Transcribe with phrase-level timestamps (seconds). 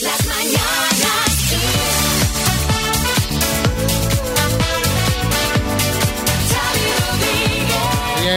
[0.00, 1.29] Las mañanas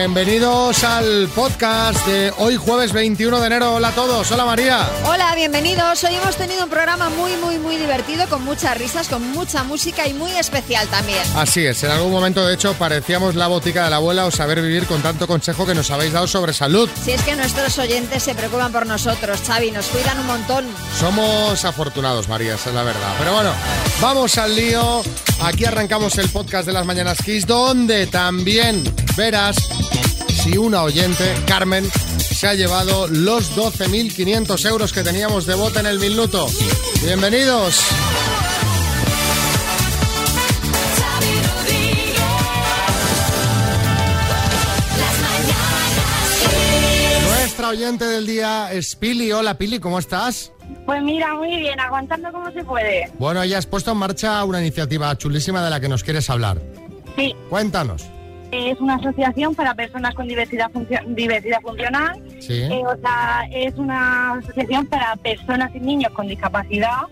[0.04, 3.76] Bienvenidos al podcast de hoy jueves 21 de enero.
[3.76, 4.30] Hola a todos.
[4.32, 4.86] Hola María.
[5.06, 6.04] Hola, bienvenidos.
[6.04, 10.06] Hoy hemos tenido un programa muy, muy, muy divertido, con muchas risas, con mucha música
[10.06, 11.22] y muy especial también.
[11.34, 14.60] Así es, en algún momento de hecho parecíamos la botica de la abuela o saber
[14.60, 16.86] vivir con tanto consejo que nos habéis dado sobre salud.
[17.02, 20.66] Si es que nuestros oyentes se preocupan por nosotros, Xavi, nos cuidan un montón.
[21.00, 23.14] Somos afortunados, María, esa es la verdad.
[23.18, 23.52] Pero bueno,
[24.02, 25.02] vamos al lío.
[25.42, 28.84] Aquí arrancamos el podcast de las Mañanas Kiss, donde también
[29.16, 29.56] verás
[30.44, 35.86] si una oyente, Carmen, se ha llevado los 12.500 euros que teníamos de bote en
[35.86, 36.46] el minuto.
[37.02, 37.80] Bienvenidos.
[47.22, 49.32] Nuestra oyente del día es Pili.
[49.32, 50.52] Hola Pili, ¿cómo estás?
[50.84, 53.10] Pues mira, muy bien, aguantando como se puede.
[53.18, 56.60] Bueno, ya has puesto en marcha una iniciativa chulísima de la que nos quieres hablar.
[57.16, 58.13] Sí, Cuéntanos.
[58.70, 62.20] Es una asociación para personas con diversidad, funcio- diversidad funcional.
[62.40, 62.62] Sí.
[62.62, 67.02] Eh, o sea, es una asociación para personas y niños con discapacidad.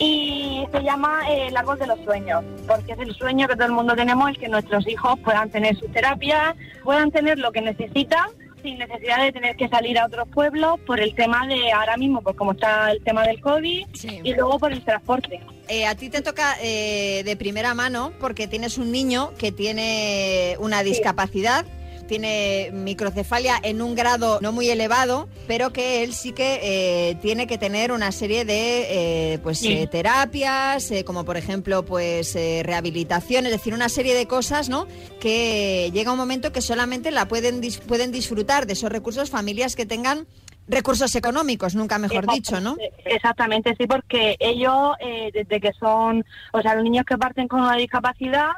[0.00, 3.66] Y se llama eh, el árbol de los sueños, porque es el sueño que todo
[3.66, 7.62] el mundo tenemos, el que nuestros hijos puedan tener sus terapias, puedan tener lo que
[7.62, 8.28] necesitan
[8.62, 12.22] sin necesidad de tener que salir a otros pueblos por el tema de ahora mismo,
[12.22, 14.20] pues como está el tema del COVID Sí.
[14.22, 15.40] y luego por el transporte.
[15.68, 20.56] Eh, a ti te toca eh, de primera mano porque tienes un niño que tiene
[20.60, 21.64] una discapacidad.
[22.08, 27.46] Tiene microcefalia en un grado no muy elevado, pero que él sí que eh, tiene
[27.46, 29.72] que tener una serie de eh, pues Sí.
[29.72, 34.68] eh, terapias, eh, como por ejemplo pues eh, rehabilitación, es decir, una serie de cosas,
[34.68, 34.86] ¿no?
[35.20, 39.76] Que llega un momento que solamente la pueden dis- pueden disfrutar de esos recursos familias
[39.76, 40.26] que tengan
[40.66, 42.76] recursos económicos, nunca mejor dicho, ¿no?
[42.78, 47.48] Exactamente, Exactamente, sí, porque ellos, eh, desde que son, o sea, los niños que parten
[47.48, 48.50] con una discapacidad,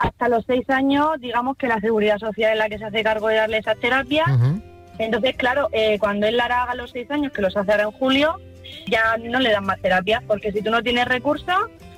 [0.00, 3.28] hasta los seis años, digamos que la seguridad social es la que se hace cargo
[3.28, 4.26] de darle esas terapias.
[4.98, 7.84] Entonces, claro, eh, cuando él la hará a los seis años, que los hace ahora
[7.84, 8.36] en julio,
[8.86, 11.54] ya no le dan más terapias, porque si tú no tienes recursos,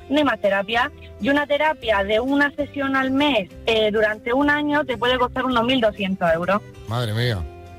[0.09, 0.91] no hay más terapia.
[1.21, 5.45] Y una terapia de una sesión al mes eh, durante un año te puede costar
[5.45, 6.61] unos 1.200 euros.
[6.89, 7.39] Madre mía.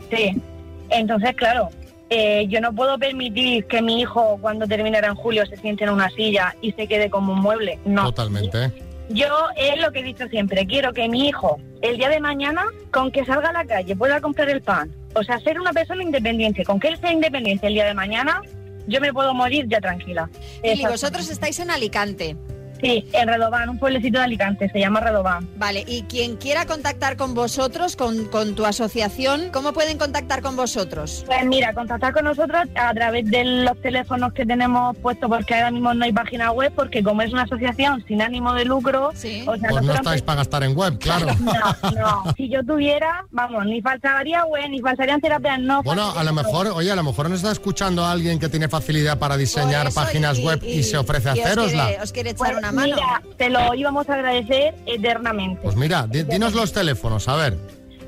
[0.10, 0.42] Sí,
[0.90, 1.68] entonces claro,
[2.10, 5.90] eh, yo no puedo permitir que mi hijo cuando terminara en julio se siente en
[5.90, 7.78] una silla y se quede como un mueble.
[7.84, 8.06] No.
[8.06, 8.72] Totalmente.
[9.14, 12.66] Yo es lo que he dicho siempre, quiero que mi hijo el día de mañana,
[12.92, 14.92] con que salga a la calle, pueda comprar el pan.
[15.14, 18.42] O sea, ser una persona independiente, con que él sea independiente el día de mañana,
[18.88, 20.30] yo me puedo morir ya tranquila.
[20.64, 22.36] Y vosotros estáis en Alicante.
[22.84, 25.48] Sí, en Redobán, un pueblecito de Alicante, se llama Redobán.
[25.58, 30.58] Vale, y quien quiera contactar con vosotros, con, con tu asociación, ¿cómo pueden contactar con
[30.58, 31.24] vosotros?
[31.26, 35.72] Pues mira, contactar con nosotros a través de los teléfonos que tenemos puestos, porque ahora
[35.72, 39.46] mismo no hay página web, porque como es una asociación sin ánimo de lucro, Sí.
[39.48, 41.28] o sea, Pues no estáis para gastar en web, claro.
[41.40, 42.34] No, no.
[42.36, 45.82] Si yo tuviera, vamos, ni faltaría web, ni faltarían terapias, no.
[45.84, 49.18] Bueno, a lo mejor, oye, a lo mejor nos está escuchando alguien que tiene facilidad
[49.20, 51.86] para diseñar páginas web y, se ofrece a y os hacerosla.
[51.88, 52.96] quiere- Os quiere echar Pues una mano.
[52.96, 55.62] Mira, te lo íbamos a agradecer eternamente.
[55.64, 57.58] Pues mira, di- dinos los teléfonos, a ver.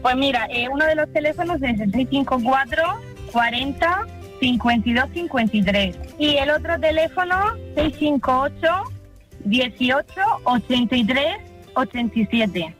[0.01, 2.83] Pues mira, eh, uno de los teléfonos es el 654
[3.31, 4.05] 40
[4.39, 7.35] 52 53 y el otro teléfono
[7.75, 8.67] 658
[9.45, 10.03] 18
[10.43, 11.25] 83
[11.75, 12.75] 87.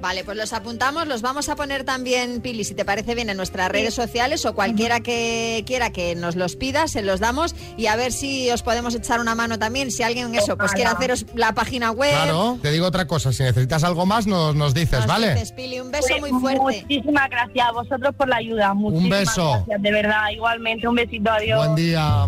[0.00, 3.36] Vale, pues los apuntamos, los vamos a poner también, Pili, si te parece bien, en
[3.36, 7.86] nuestras redes sociales o cualquiera que quiera que nos los pida, se los damos y
[7.86, 11.26] a ver si os podemos echar una mano también, si alguien eso, pues quiere haceros
[11.34, 12.12] la página web.
[12.12, 15.34] Claro, te digo otra cosa, si necesitas algo más nos, nos dices, Nos ¿vale?
[15.34, 16.82] dices, Pili, un beso Pues muy fuerte.
[16.82, 18.74] Muchísimas gracias a vosotros por la ayuda.
[18.74, 19.50] Muchísimas beso.
[19.66, 20.86] Gracias, de verdad, igualmente.
[20.88, 21.58] Un besito, adiós.
[21.58, 22.26] Buen día.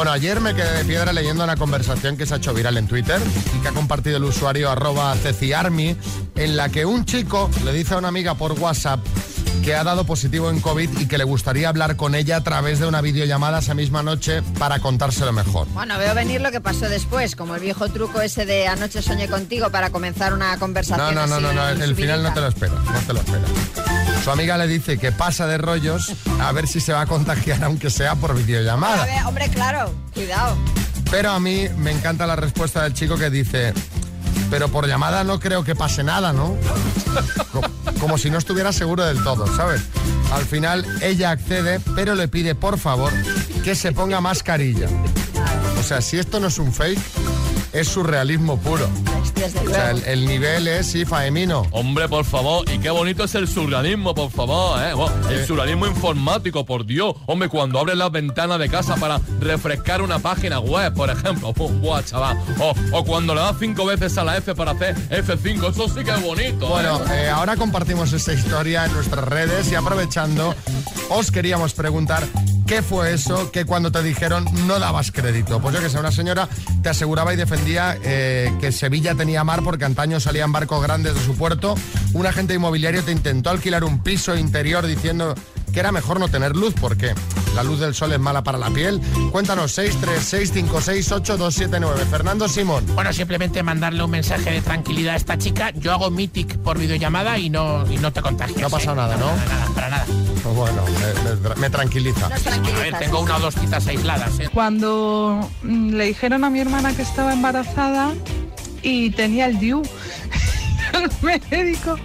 [0.00, 2.86] Bueno, ayer me quedé de piedra leyendo una conversación que se ha hecho viral en
[2.86, 3.20] Twitter
[3.54, 5.94] y que ha compartido el usuario arroba ceciarmy,
[6.36, 9.00] en la que un chico le dice a una amiga por WhatsApp
[9.62, 12.78] que ha dado positivo en COVID y que le gustaría hablar con ella a través
[12.78, 15.68] de una videollamada esa misma noche para contárselo mejor.
[15.74, 19.28] Bueno, veo venir lo que pasó después, como el viejo truco ese de anoche soñé
[19.28, 21.14] contigo para comenzar una No, conversación.
[21.14, 23.50] no, no, así no, no, el final no te lo esperas, no te lo esperas.
[24.24, 27.62] Su amiga le dice que pasa de rollos a ver si se va a contagiar,
[27.64, 29.04] aunque sea por A videollamada.
[29.04, 30.56] ver, hombre, claro, cuidado.
[31.10, 33.72] Pero a mí me encanta la respuesta del chico que dice,
[34.50, 36.54] pero por llamada no creo que pase nada, ¿no?
[38.00, 39.82] Co- Como si no estuviera seguro del todo, ¿sabes?
[40.32, 43.12] Al final ella accede, pero le pide por favor
[43.64, 44.88] que se ponga mascarilla.
[45.78, 46.98] O sea, si esto no es un fake,
[47.72, 48.88] es surrealismo puro.
[49.40, 49.74] Desde O luego.
[49.74, 51.66] sea, el, el nivel es, sí, Faemino.
[51.70, 54.92] Hombre, por favor, y qué bonito es el surrealismo, por favor, ¿eh?
[55.30, 57.14] El surrealismo informático, por Dios.
[57.26, 61.52] Hombre, cuando abres las ventanas de casa para refrescar una página web, por ejemplo.
[61.54, 62.38] Buah, chaval.
[62.58, 66.04] O, o cuando le das cinco veces a la F para hacer F5, eso sí
[66.04, 66.66] que es bonito.
[66.66, 66.68] ¿eh?
[66.68, 70.54] Bueno, eh, ahora compartimos esta historia en nuestras redes y aprovechando,
[71.08, 72.24] os queríamos preguntar
[72.70, 75.58] qué fue eso que cuando te dijeron no dabas crédito.
[75.58, 76.48] Pues yo que sé, una señora
[76.84, 81.20] te aseguraba y defendía eh, que Sevilla tenía mar porque antaño salían barcos grandes de
[81.20, 81.74] su puerto.
[82.12, 85.34] Un agente inmobiliario te intentó alquilar un piso interior diciendo
[85.72, 87.14] que era mejor no tener luz porque
[87.54, 89.00] la luz del sol es mala para la piel.
[89.32, 91.96] Cuéntanos 636568279.
[92.10, 92.84] Fernando Simón.
[92.94, 95.70] Bueno, simplemente mandarle un mensaje de tranquilidad a esta chica.
[95.74, 98.58] Yo hago Mythic por videollamada y no, y no te contagias.
[98.60, 98.96] No ha pasado ¿eh?
[98.96, 99.26] nada, ¿no?
[99.26, 100.06] Para nada, para nada.
[100.42, 102.26] Pues bueno, me- me- me tranquiliza.
[102.26, 104.38] A ver, tengo una o dos citas aisladas.
[104.40, 104.48] ¿eh?
[104.52, 108.12] Cuando mm, le dijeron a mi hermana que estaba embarazada
[108.82, 109.82] y tenía el DIU,
[110.94, 111.10] el
[111.50, 111.96] médico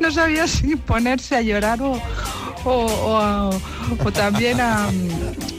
[0.00, 2.00] no sabía si ponerse a llorar o,
[2.66, 3.50] o, o a-
[4.04, 4.88] o también a,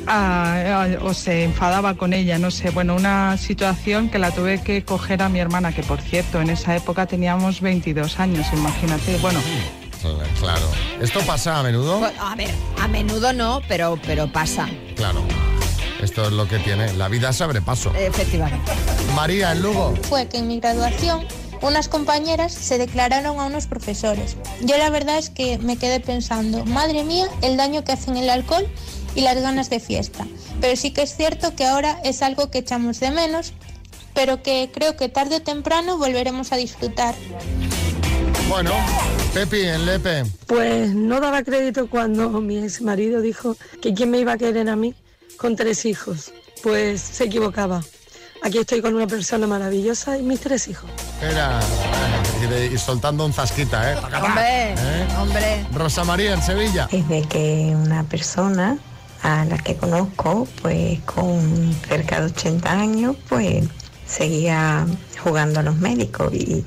[0.07, 2.69] a- a- o se enfadaba con ella, no sé.
[2.69, 6.49] Bueno, una situación que la tuve que coger a mi hermana, que por cierto, en
[6.49, 9.17] esa época teníamos 22 años, imagínate.
[9.17, 9.39] Bueno,
[10.39, 10.61] Claro.
[11.01, 11.99] ¿Esto pasa a menudo?
[11.99, 12.51] Pues, A ver,
[12.81, 15.21] a menudo no, pero, pero pasa, Claro.
[16.01, 16.93] Esto es lo que tiene.
[16.93, 17.91] La vida se abre paso.
[17.95, 18.71] efectivamente.
[19.15, 19.95] María, en Lugo.
[20.07, 21.25] fue que en mi graduación
[21.61, 24.37] unas compañeras se declararon a unos profesores.
[24.61, 28.29] Yo la verdad es que me quedé pensando, madre mía, el daño que hacen el
[28.29, 28.67] alcohol
[29.15, 30.27] y las ganas de fiesta.
[30.61, 33.53] Pero sí que es cierto que ahora es algo que echamos de menos,
[34.13, 37.15] pero que creo que tarde o temprano volveremos a disfrutar.
[38.49, 38.71] Bueno,
[39.33, 40.23] Pepi, en Lepe.
[40.45, 44.69] Pues no daba crédito cuando mi ex marido dijo que quién me iba a querer
[44.69, 44.95] a mí
[45.37, 46.31] con tres hijos.
[46.63, 47.83] Pues se equivocaba.
[48.43, 50.89] Aquí estoy con una persona maravillosa y mis tres hijos.
[51.21, 51.59] Era.
[52.43, 53.97] Y, de- y soltando un zasquita, ¿eh?
[54.21, 55.07] Hombre, ¿Eh?
[55.19, 55.65] hombre.
[55.73, 56.87] Rosa María, en Sevilla.
[56.91, 58.77] es de que una persona
[59.23, 63.65] a la que conozco, pues con cerca de 80 años, pues
[64.05, 64.85] seguía
[65.23, 66.63] jugando a los médicos y,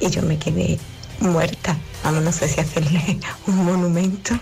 [0.00, 0.80] y yo me quedé
[1.22, 1.76] muerta.
[2.04, 4.38] Vamos, no sé si hacerle un monumento.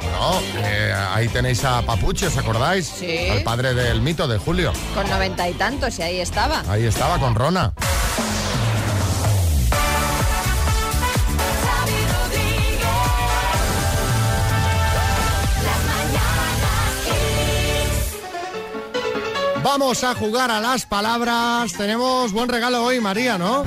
[0.00, 2.86] Bueno, eh, ahí tenéis a Papuche, ¿os acordáis?
[2.86, 3.28] Sí.
[3.30, 4.72] Al padre del mito de Julio.
[4.94, 6.62] Con noventa y tantos y ahí estaba.
[6.68, 7.72] Ahí estaba con Rona.
[19.64, 21.72] Vamos a jugar a las palabras.
[21.72, 23.64] Tenemos buen regalo hoy, María, ¿no?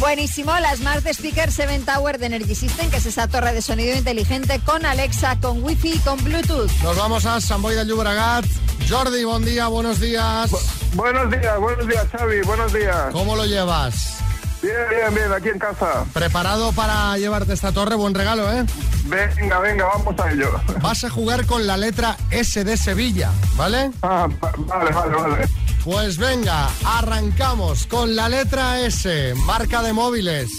[0.00, 3.94] Buenísimo, la Smart Speaker 7 Tower de Energy System, que es esa torre de sonido
[3.94, 6.70] inteligente con Alexa, con Wi-Fi y con Bluetooth.
[6.82, 8.44] Nos vamos a San Boy del Llobregat.
[8.88, 10.50] Jordi, buen día, buenos días.
[10.94, 12.96] Buenos días, buenos días, Xavi, buenos días.
[13.12, 14.16] ¿Cómo lo llevas?
[14.62, 16.04] Bien, bien, bien, aquí en casa.
[16.14, 17.94] ¿Preparado para llevarte esta torre?
[17.94, 18.64] Buen regalo, ¿eh?
[19.04, 20.50] Venga, venga, vamos a ello.
[20.80, 23.90] Vas a jugar con la letra S de Sevilla, ¿vale?
[24.02, 25.48] Ah, va- vale, vale, vale.
[25.84, 30.50] Pues venga, arrancamos con la letra S, marca de móviles,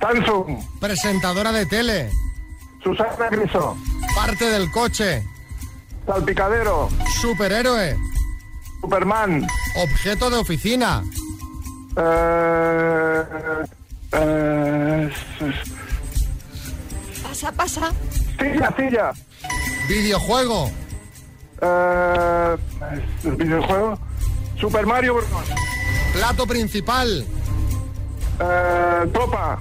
[0.00, 2.10] Samsung, presentadora de tele,
[2.84, 3.76] Susana Griso,
[4.14, 5.26] parte del coche,
[6.06, 6.90] Salpicadero,
[7.20, 7.96] superhéroe,
[8.82, 9.46] Superman,
[9.76, 11.02] objeto de oficina,
[11.96, 13.22] eh,
[14.12, 15.10] eh,
[17.22, 17.90] Pasa, pasa.
[18.38, 19.12] silla, silla,
[19.88, 20.70] videojuego,
[21.62, 22.56] eh,
[23.38, 23.98] videojuego,
[24.62, 25.26] Super Mario Bros.
[26.14, 27.26] plato principal,
[28.40, 29.60] Eh, Topa,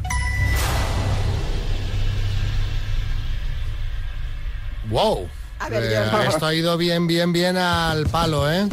[4.90, 5.28] wow.
[5.60, 8.68] A ver, Eh, esto ha ido bien, bien, bien al palo, ¿eh?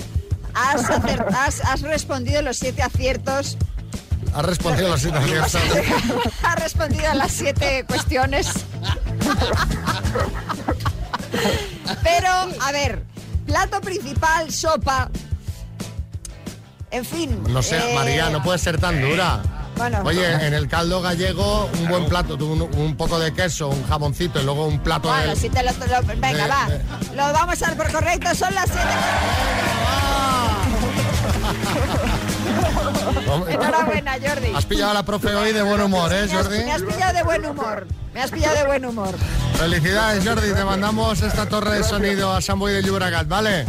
[0.55, 3.57] Has, acer- has- has respondido los siete aciertos.
[4.35, 5.55] Has respondido a las situaciones.
[6.43, 8.49] has respondido a las siete cuestiones.
[12.03, 13.03] Pero, a ver,
[13.47, 15.11] plato principal, sopa.
[16.91, 17.43] En fin.
[17.49, 19.41] No sé, eh, María, no puede ser tan dura.
[19.77, 20.01] Bueno.
[20.05, 24.41] Oye, en el caldo gallego, un buen plato, un, un poco de queso, un jamoncito
[24.41, 25.37] y luego un plato Bueno, de...
[25.37, 26.67] si te lo, lo- venga, de- va.
[26.69, 28.89] de- Lo vamos a dar por correcto, son las siete.
[33.31, 34.53] Hombre, Enhorabuena, Jordi.
[34.55, 36.65] Has pillado a la profe hoy de buen humor, ¿eh, Jordi?
[36.65, 37.87] me has pillado de buen humor.
[38.15, 39.15] Me has pillado de buen humor.
[39.59, 40.53] Felicidades, Jordi.
[40.55, 43.65] Te mandamos esta torre de sonido a San Boy de Llobregat, ¿vale?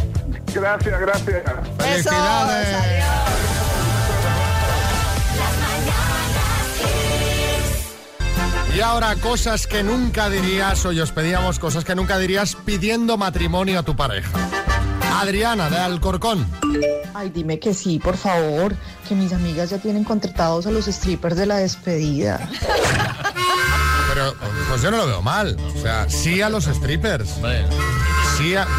[0.54, 1.42] Gracias, gracias.
[1.78, 2.74] Felicidades.
[2.74, 3.50] Adiós.
[8.76, 13.80] Y ahora cosas que nunca dirías, hoy os pedíamos cosas que nunca dirías pidiendo matrimonio
[13.80, 14.30] a tu pareja.
[15.20, 16.46] Adriana de Alcorcón.
[17.12, 18.74] Ay, dime que sí, por favor,
[19.08, 22.48] que mis amigas ya tienen contratados a los strippers de la despedida.
[24.14, 24.34] Pero
[24.68, 25.56] pues yo no lo veo mal.
[25.76, 27.28] O sea, sí a los strippers.
[27.28, 27.42] Sí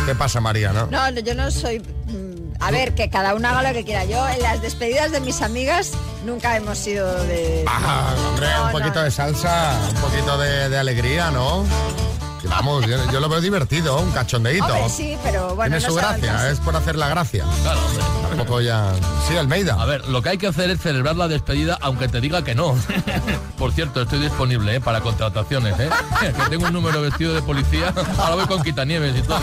[0.05, 0.87] ¿Qué pasa, María, no?
[0.87, 1.79] No, no, yo no soy...
[1.79, 4.05] mm, A ver, que cada uno haga lo que quiera.
[4.05, 5.91] Yo en las despedidas de mis amigas
[6.25, 7.63] nunca hemos sido de...
[7.67, 9.03] Ah, hombre, No, un poquito no.
[9.03, 11.63] de salsa, un poquito de, de alegría, ¿no?
[12.51, 14.65] Vamos, yo, yo lo veo divertido, un cachondeíto.
[14.65, 17.45] Hombre, sí, pero bueno, Tiene no su gracia, es por hacer la gracia.
[17.63, 18.03] Claro, hombre.
[18.29, 18.93] Tampoco ya...
[19.27, 19.81] Sí, Almeida.
[19.81, 22.55] A ver, lo que hay que hacer es celebrar la despedida aunque te diga que
[22.55, 22.75] no.
[23.57, 24.81] Por cierto, estoy disponible ¿eh?
[24.81, 25.79] para contrataciones.
[25.79, 25.89] ¿eh?
[26.21, 27.93] Que tengo un número vestido de policía.
[28.17, 29.39] Ahora voy con quitanieves y todo.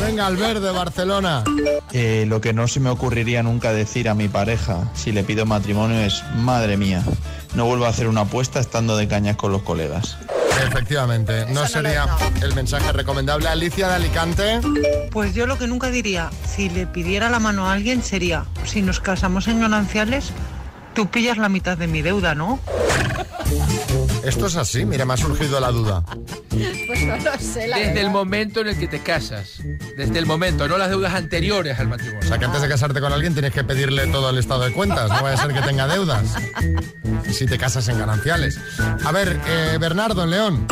[0.00, 1.44] Venga, Albert de Barcelona.
[1.92, 5.44] Eh, lo que no se me ocurriría nunca decir a mi pareja si le pido
[5.44, 7.02] matrimonio es, madre mía,
[7.54, 10.16] no vuelvo a hacer una apuesta estando de cañas con los colegas.
[10.66, 12.06] Efectivamente, no sería
[12.42, 13.48] el mensaje recomendable.
[13.48, 14.60] Alicia de Alicante.
[15.10, 18.82] Pues yo lo que nunca diría, si le pidiera la mano a alguien sería, si
[18.82, 20.32] nos casamos en gananciales,
[20.94, 22.60] tú pillas la mitad de mi deuda, ¿no?
[24.24, 26.04] Esto es así, mira, me ha surgido la duda.
[26.86, 29.62] Pues no lo sé, la Desde el momento en el que te casas.
[29.96, 32.20] Desde el momento, no las deudas anteriores al matrimonio.
[32.22, 34.72] O sea, que antes de casarte con alguien tienes que pedirle todo el estado de
[34.72, 35.08] cuentas.
[35.08, 36.34] No vaya a ser que tenga deudas.
[37.30, 38.58] Si te casas en gananciales.
[39.04, 40.66] A ver, eh, Bernardo en León.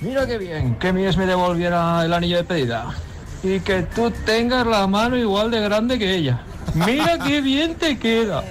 [0.00, 2.94] Mira qué bien, que mi ex me devolviera el anillo de pedida.
[3.42, 6.42] Y que tú tengas la mano igual de grande que ella.
[6.74, 8.42] Mira qué bien te queda.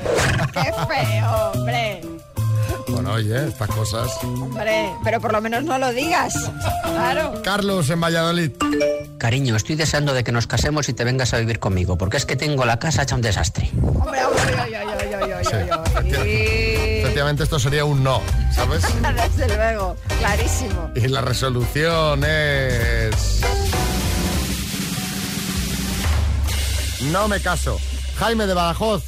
[0.54, 2.17] ¡Qué feo, hombre!
[2.88, 4.12] Bueno, oye, estas cosas.
[4.24, 6.34] Hombre, pero por lo menos no lo digas.
[6.84, 7.42] Claro.
[7.44, 8.52] Carlos en Valladolid.
[9.18, 12.26] Cariño, estoy deseando de que nos casemos y te vengas a vivir conmigo, porque es
[12.26, 13.70] que tengo la casa hecha un desastre.
[13.82, 17.00] Hombre, hombre, ay, ay, ay, ay, ay, ay, ay.
[17.00, 18.22] Efectivamente, esto sería un no,
[18.54, 18.84] ¿sabes?
[19.38, 20.92] Desde luego, clarísimo.
[20.96, 23.42] Y la resolución es...
[27.12, 27.80] No me caso.
[28.20, 29.04] Jaime de Badajoz.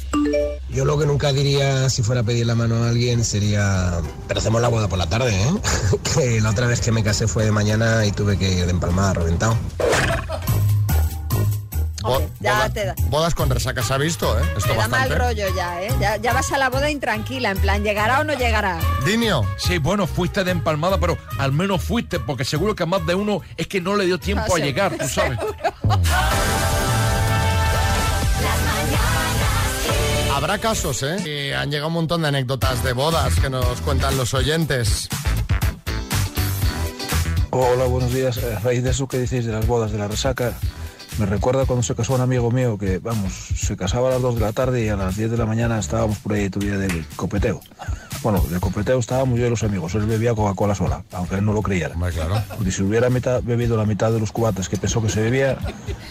[0.68, 4.38] Yo lo que nunca diría si fuera a pedir la mano a alguien sería, pero
[4.38, 5.52] hacemos la boda por la tarde, ¿eh?
[6.14, 8.70] que la otra vez que me casé fue de mañana y tuve que ir de
[8.70, 9.56] empalmada reventado.
[12.02, 12.94] Bo- Ya boda- te da.
[13.08, 14.42] Bodas con resaca se ha visto, ¿eh?
[14.56, 15.92] Esto Te da mal rollo ya, ¿eh?
[16.00, 18.78] Ya, ya vas a la boda intranquila, en plan, ¿llegará o no llegará?
[19.04, 19.44] Dinio.
[19.58, 23.16] Sí, bueno, fuiste de empalmada, pero al menos fuiste, porque seguro que a más de
[23.16, 25.38] uno es que no le dio tiempo a llegar, tú sabes.
[30.50, 31.16] Habrá casos, ¿eh?
[31.24, 35.08] Y han llegado un montón de anécdotas de bodas que nos cuentan los oyentes.
[37.50, 38.36] Hola, buenos días.
[38.38, 40.54] A raíz de eso que decís de las bodas de la resaca,
[41.20, 44.34] me recuerda cuando se casó un amigo mío que, vamos, se casaba a las 2
[44.34, 47.04] de la tarde y a las 10 de la mañana estábamos por ahí todavía de
[47.14, 47.60] copeteo.
[48.24, 49.94] Bueno, de copeteo estábamos yo y los amigos.
[49.94, 51.94] Él bebía Coca-Cola sola, aunque él no lo creyera.
[52.12, 52.42] claro.
[52.56, 55.58] Porque si hubiera mitad- bebido la mitad de los cubates que pensó que se bebía,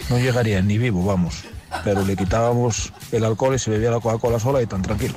[0.08, 1.44] no llegaría ni vivo, vamos.
[1.84, 5.14] Pero le quitábamos el alcohol y se bebía la Coca-Cola sola y tan tranquilo.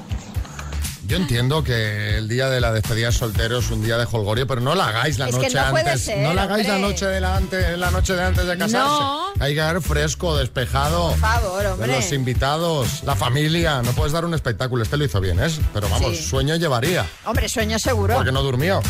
[1.06, 4.48] Yo entiendo que el día de la despedida de soltero es un día de holgorio,
[4.48, 6.02] pero no la hagáis la Es que noche no antes.
[6.02, 8.78] ser, no la hagáis la noche de la antes, la noche de antes de casarse.
[8.78, 9.24] No.
[9.42, 11.10] Hay que dar fresco, despejado.
[11.10, 11.96] Por favor, De hombre.
[11.98, 14.82] los invitados, la familia, no puedes dar un espectáculo.
[14.82, 15.50] Este lo hizo bien, ¿eh?
[15.74, 16.24] Pero vamos, Sí.
[16.24, 18.16] sueño llevaría, Hombre, sueño seguro.
[18.16, 18.82] porque no durmió.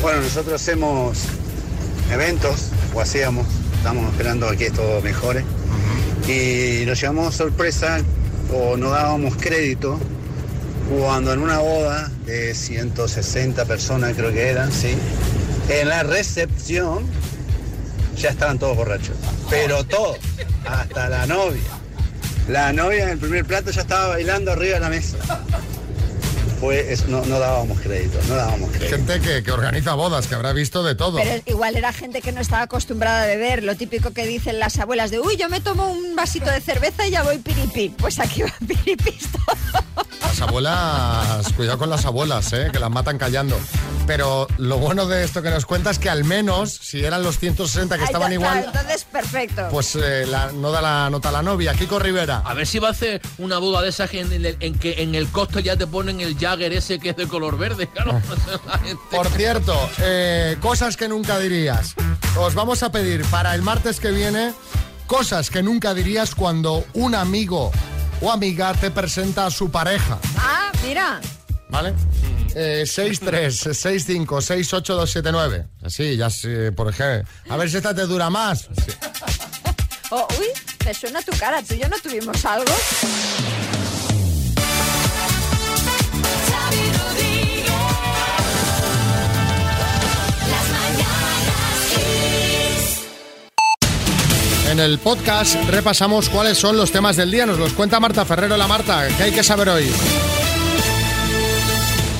[0.00, 1.18] Bueno, nosotros hacemos
[2.12, 3.46] eventos, o hacíamos,
[3.78, 5.44] estamos esperando a que esto mejore.
[6.28, 8.00] Y nos llevamos sorpresa
[8.52, 9.98] o no dábamos crédito
[10.90, 14.94] cuando en una boda de 160 personas creo que eran, sí,
[15.68, 17.04] en la recepción
[18.16, 19.16] ya estaban todos borrachos.
[19.48, 20.18] Pero todos,
[20.66, 21.62] hasta la novia.
[22.48, 25.16] La novia en el primer plato ya estaba bailando arriba de la mesa.
[26.62, 28.94] Fue, es- no, no dábamos crédito, no dábamos crédito.
[28.96, 31.18] Gente que, que organiza bodas, que habrá visto de todo.
[31.18, 34.78] Pero igual era gente que no estaba acostumbrada a beber, lo típico que dicen las
[34.78, 37.88] abuelas de, uy, yo me tomo un vasito de cerveza y ya voy piripi.
[37.88, 39.82] Pues aquí va piripis todo.
[40.22, 42.68] Las abuelas, cuidado con las abuelas, ¿eh?
[42.72, 43.58] que las matan callando.
[44.06, 47.38] Pero lo bueno de esto que nos cuenta es que al menos, si eran los
[47.38, 49.68] 160 que Ay, estaban ya igual, está, entonces, perfecto.
[49.70, 51.74] pues eh, la- no da la nota a la novia.
[51.74, 52.42] Kiko Rivera.
[52.44, 55.02] A ver si va a hacer una boda de esas que en, el- en que
[55.02, 58.20] en el costo ya te ponen el Jagger ese que es de color verde, claro.
[58.66, 61.94] La gente- Por cierto, eh, cosas que nunca dirías.
[62.36, 64.52] Os vamos a pedir para el martes que viene
[65.06, 67.70] cosas que nunca dirías cuando un amigo
[68.20, 70.18] o amiga te presenta a su pareja.
[70.38, 71.20] Ah, mira.
[71.70, 71.94] ¿Vale?
[72.54, 75.66] Eh, 6-3, 6-5, 6-8-2-7-9.
[75.84, 77.26] Así, ya sé, por ejemplo.
[77.48, 78.68] A ver si esta te dura más.
[80.10, 80.48] Oh, uy,
[80.84, 81.62] me suena tu cara.
[81.62, 82.72] ¿Tú y yo no tuvimos algo?
[94.72, 97.44] En el podcast repasamos cuáles son los temas del día.
[97.44, 98.56] Nos los cuenta Marta Ferrero.
[98.56, 99.92] La Marta, ¿qué hay que saber hoy?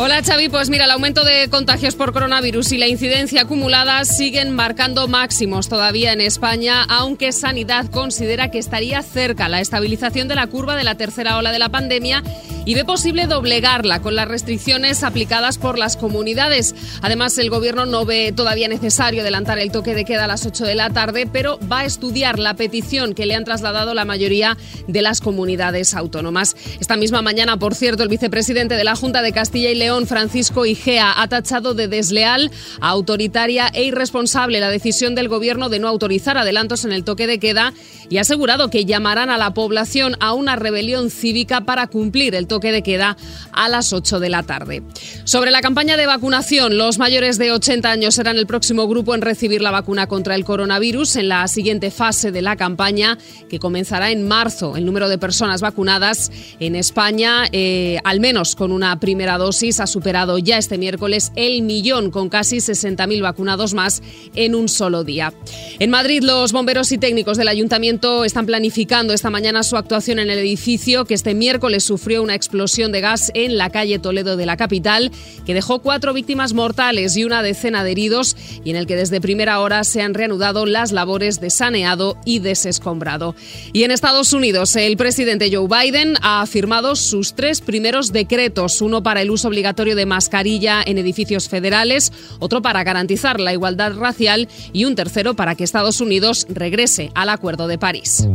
[0.05, 4.51] Hola Xavi, pues mira, el aumento de contagios por coronavirus y la incidencia acumulada siguen
[4.51, 10.49] marcando máximos todavía en España, aunque Sanidad considera que estaría cerca la estabilización de la
[10.49, 12.25] curva de la tercera ola de la pandemia
[12.65, 16.75] y ve posible doblegarla con las restricciones aplicadas por las comunidades.
[17.01, 20.65] Además, el gobierno no ve todavía necesario adelantar el toque de queda a las 8
[20.65, 24.57] de la tarde, pero va a estudiar la petición que le han trasladado la mayoría
[24.87, 26.57] de las comunidades autónomas.
[26.81, 30.65] Esta misma mañana, por cierto, el vicepresidente de la Junta de Castilla y León, Francisco
[30.65, 36.39] Igea, ha tachado de desleal, autoritaria e irresponsable la decisión del gobierno de no autorizar
[36.39, 37.75] adelantos en el toque de queda
[38.09, 42.47] y ha asegurado que llamarán a la población a una rebelión cívica para cumplir el
[42.47, 43.17] toque de queda
[43.53, 44.83] a las 8 de la tarde.
[45.25, 49.21] Sobre la campaña de vacunación, los mayores de 80 años serán el próximo grupo en
[49.21, 53.19] recibir la vacuna contra el coronavirus en la siguiente fase de la campaña
[53.49, 54.77] que comenzará en marzo.
[54.77, 56.31] El número de personas vacunadas
[56.61, 61.63] en España, eh, al menos con una primera dosis, ha superado ya este miércoles el
[61.63, 64.03] millón con casi 60.000 vacunados más
[64.35, 65.33] en un solo día.
[65.79, 70.31] En Madrid, los bomberos y técnicos del ayuntamiento están planificando esta mañana su actuación en
[70.31, 74.47] el edificio que este miércoles sufrió una explosión de gas en la calle Toledo de
[74.47, 75.11] la capital,
[75.45, 79.21] que dejó cuatro víctimas mortales y una decena de heridos, y en el que desde
[79.21, 83.35] primera hora se han reanudado las labores de saneado y desescombrado.
[83.73, 89.03] Y en Estados Unidos, el presidente Joe Biden ha firmado sus tres primeros decretos, uno
[89.03, 89.62] para el uso obligatorio
[89.95, 95.55] de mascarilla en edificios federales, otro para garantizar la igualdad racial y un tercero para
[95.55, 98.27] que Estados Unidos regrese al Acuerdo de París.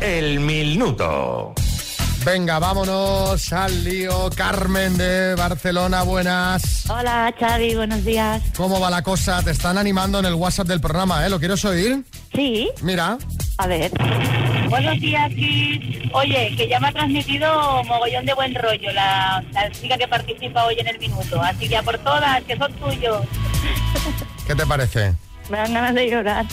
[0.00, 1.54] El minuto.
[2.30, 4.28] Venga, vámonos al lío.
[4.36, 6.84] Carmen de Barcelona, buenas.
[6.90, 8.42] Hola, Xavi, buenos días.
[8.54, 9.42] ¿Cómo va la cosa?
[9.42, 11.30] Te están animando en el WhatsApp del programa, ¿eh?
[11.30, 12.04] ¿Lo quieres oír?
[12.34, 12.68] Sí.
[12.82, 13.16] Mira.
[13.56, 13.90] A ver.
[14.68, 16.10] Buenos días, Kiss.
[16.12, 20.66] Oye, que ya me ha transmitido mogollón de buen rollo la, la chica que participa
[20.66, 21.40] hoy en el minuto.
[21.40, 23.22] Así que a por todas, que son tuyos.
[24.46, 25.14] ¿Qué te parece?
[25.48, 26.44] Me dan ganas de llorar.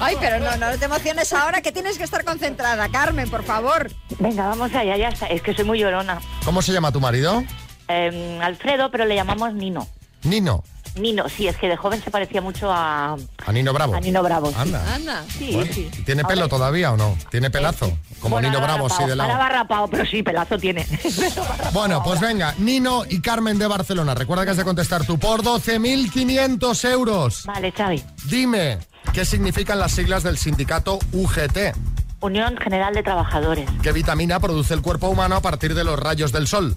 [0.00, 2.88] Ay, pero no, no te emociones ahora, que tienes que estar concentrada.
[2.88, 3.90] Carmen, por favor.
[4.18, 5.26] Venga, vamos allá, ya está.
[5.26, 6.20] Es que soy muy llorona.
[6.44, 7.42] ¿Cómo se llama tu marido?
[7.88, 9.86] Eh, Alfredo, pero le llamamos Nino.
[10.24, 10.62] Nino.
[10.94, 13.94] Nino, sí, es que de joven se parecía mucho a, A Nino Bravo.
[13.94, 14.50] a Nino Bravo.
[14.50, 14.54] sí.
[14.58, 14.94] Anda.
[14.94, 15.90] Anda, sí, Bueno, sí.
[16.04, 17.16] ¿Tiene pelo todavía o no?
[17.30, 17.96] ¿Tiene pelazo?
[18.20, 19.30] Como Bueno, Nino Bravo, rapao, de lado.
[19.32, 20.86] Ahora va rapado, pero sí, pelazo tiene.
[21.72, 24.14] Bueno, pues venga, Nino y Carmen de Barcelona.
[24.14, 27.44] Recuerda que has de contestar tú por 12.500 euros.
[27.46, 28.02] Vale, Xavi.
[28.26, 28.78] Dime,
[29.12, 31.74] ¿qué significan las siglas del sindicato UGT?
[32.20, 33.68] Unión General de Trabajadores.
[33.82, 36.76] ¿Qué vitamina produce el cuerpo humano a partir de los rayos del sol?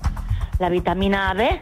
[0.59, 1.61] La vitamina B,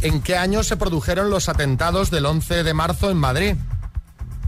[0.00, 3.56] ¿En qué año se produjeron los atentados del 11 de marzo en Madrid?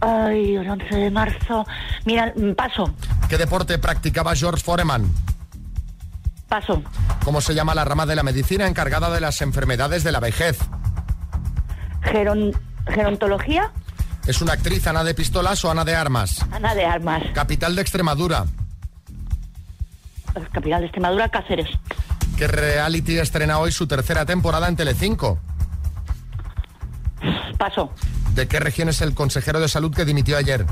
[0.01, 1.67] ay, el 11 de marzo.
[2.05, 2.95] Mira, mm, paso,
[3.29, 5.13] ¿Qué deporte practicaba George Foreman?
[6.49, 6.83] paso.
[7.25, 10.59] ¿Cómo se llama la rama de la medicina encargada de las enfermedades de la vejez?
[12.03, 12.57] Geron-
[12.89, 13.71] gerontología,
[14.27, 16.45] ¿Es una actriz Ana de Pistolas o Ana de Armas?
[16.53, 17.23] Ana de Armas.
[17.35, 18.45] Capital de Extremadura.
[20.53, 21.69] Capital de Extremadura, Cáceres.
[22.37, 25.39] ¿Qué reality estrena hoy su tercera temporada en Telecinco?
[27.59, 27.93] Paso,
[28.35, 30.65] ¿De qué región es el consejero de salud que dimitió ayer?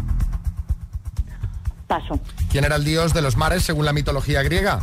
[1.86, 2.20] paso.
[2.50, 4.80] ¿Quién era el dios de los mares según la mitología griega?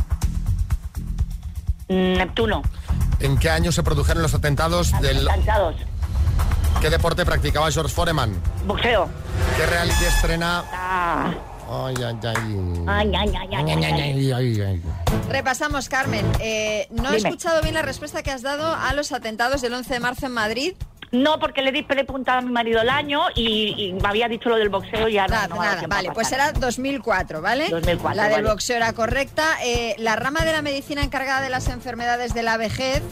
[1.88, 2.62] Mm, Neptuno.
[3.20, 5.24] ¿En qué año se produjeron los atentados del...
[5.26, 5.76] Cansados.
[6.86, 8.32] ¿Qué deporte practicaba George Foreman?
[8.64, 9.08] Boxeo.
[9.56, 10.62] ¿Qué reality estrena...
[10.72, 11.34] Ah.
[11.68, 12.84] Ay, ay, ay.
[12.86, 14.32] Ay, ay, ay, ay, ay, ay.
[14.32, 14.82] Ay, ay, ay.
[15.28, 16.24] Repasamos, Carmen.
[16.38, 19.94] Eh, no he escuchado bien la respuesta que has dado a los atentados del 11
[19.94, 20.74] de marzo en Madrid.
[21.10, 24.08] No, porque le di le he preguntado a mi marido el año y, y me
[24.08, 25.82] había dicho lo del boxeo y ya Nada, no, nada.
[25.88, 27.68] Vale, pues era 2004, ¿vale?
[27.68, 28.48] 2004, La del vale.
[28.48, 29.44] boxeo era correcta.
[29.64, 33.02] Eh, la rama de la medicina encargada de las enfermedades de la vejez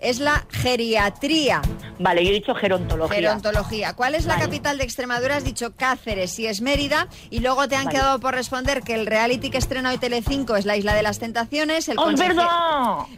[0.00, 1.62] es la geriatría.
[1.98, 3.16] Vale, yo he dicho gerontología.
[3.16, 3.94] Gerontología.
[3.94, 5.36] ¿Cuál es la capital de Extremadura?
[5.36, 7.08] Has dicho Cáceres y es Mérida.
[7.30, 7.98] Y luego te han Vale.
[7.98, 11.18] quedado por responder que el reality que estrena hoy Telecinco es la Isla de las
[11.18, 11.88] Tentaciones.
[11.88, 12.08] El ¡Oh,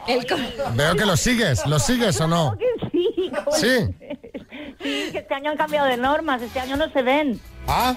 [0.07, 2.57] el con- Veo que lo sigues, ¿lo sigues o no?
[2.91, 3.55] Sí, ¿cómo
[4.83, 5.03] Sí.
[5.05, 7.39] Sí, que este año han cambiado de normas, este año no se ven.
[7.67, 7.95] Ah,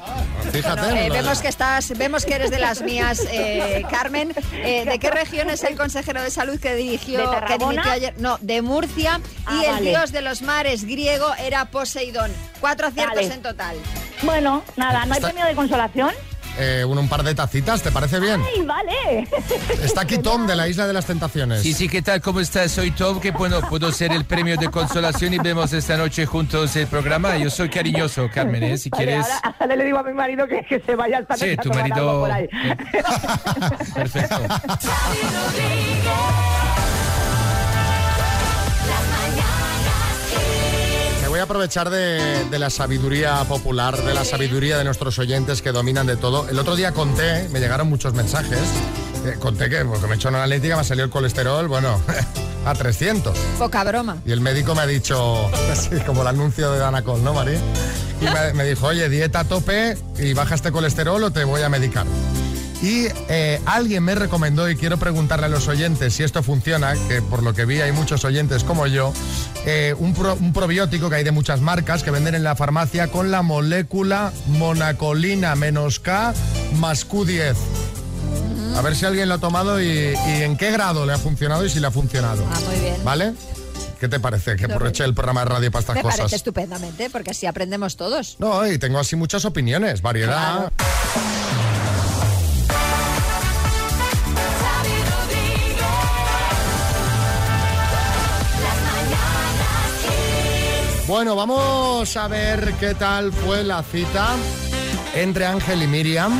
[0.52, 0.80] fíjate.
[0.80, 4.32] Bueno, eh, vemos que estás, vemos que eres de las mías, eh, Carmen.
[4.52, 8.14] Eh, ¿De qué región es el consejero de salud que dirigió, ¿De que dimitió ayer?
[8.18, 9.20] No, de Murcia.
[9.44, 12.30] Ah, y el dios de los mares griego era Poseidón.
[12.60, 13.34] Cuatro aciertos Vale.
[13.34, 13.76] en total.
[14.22, 16.12] Bueno, nada, ¿no hay Está- premio de consolación?
[16.58, 18.42] Eh, un, un par de tacitas, ¿te parece bien?
[18.56, 19.28] ¡Ay, vale!
[19.82, 21.62] Está aquí Tom de la Isla de las Tentaciones.
[21.62, 22.20] Sí, sí, ¿qué tal?
[22.20, 22.72] ¿Cómo estás?
[22.72, 26.74] Soy Tom, que puedo, puedo ser el premio de consolación y vemos esta noche juntos
[26.76, 27.36] el programa.
[27.36, 28.78] Yo soy cariñoso, Carmen, ¿eh?
[28.78, 29.26] Si Vale, quieres...
[29.26, 31.70] ahora, ahora le digo a mi marido que, que se vaya al Sí, a tu
[31.70, 32.48] marido- por ahí.
[33.94, 34.36] Perfecto.
[41.36, 45.70] voy a aprovechar de, de la sabiduría popular, de la sabiduría de nuestros oyentes que
[45.70, 46.48] dominan de todo.
[46.48, 48.58] El otro día conté, me llegaron muchos mensajes,
[49.26, 52.00] eh, conté que porque me he hecho una analítica, me salió el colesterol, bueno,
[52.64, 53.36] a 300.
[53.58, 54.16] Poca broma.
[54.24, 57.60] Y el médico me ha dicho, así como el anuncio de Danacol, ¿no, María?
[58.22, 61.60] Y me, me dijo, oye, dieta a tope y baja este colesterol o te voy
[61.60, 62.06] a medicar.
[62.82, 67.22] Y eh, alguien me recomendó, y quiero preguntarle a los oyentes si esto funciona, que
[67.22, 69.12] por lo que vi hay muchos oyentes como yo,
[69.64, 73.08] eh, un, pro- un probiótico que hay de muchas marcas que venden en la farmacia
[73.08, 76.34] con la molécula monacolina menos K
[76.74, 77.54] más Q10.
[78.76, 81.64] A ver si alguien lo ha tomado y, y en qué grado le ha funcionado
[81.64, 82.44] y si le ha funcionado.
[82.52, 82.96] Ah, muy bien.
[83.04, 83.32] ¿Vale?
[83.98, 84.56] ¿Qué te parece?
[84.56, 86.18] Que aproveche el programa de radio para estas Me cosas.
[86.18, 88.36] parece estupendamente, porque así aprendemos todos.
[88.38, 90.70] No, y tengo así muchas opiniones, variedad.
[101.06, 104.34] Bueno, vamos a ver qué tal fue la cita
[105.14, 106.32] entre Ángel y Miriam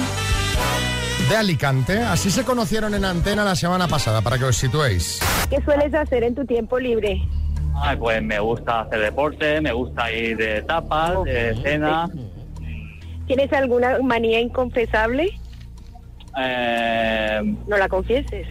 [1.30, 1.98] de Alicante.
[2.00, 5.20] Así se conocieron en antena la semana pasada, para que os situéis.
[5.50, 7.20] ¿Qué sueles hacer en tu tiempo libre?
[7.76, 12.08] Ay, pues me gusta hacer deporte, me gusta ir de tapas, de cena.
[13.26, 15.38] ¿Tienes alguna manía inconfesable?
[16.38, 18.46] Eh, No la confieses.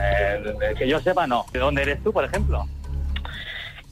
[0.00, 0.42] eh,
[0.78, 1.44] que yo sepa, no.
[1.52, 2.64] ¿De dónde eres tú, por ejemplo?